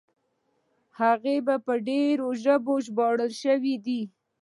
[0.99, 4.01] هغه یې په ډېرو ژبو ژباړل شوي دي.